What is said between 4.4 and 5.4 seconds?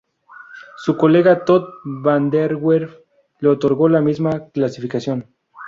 clasificación.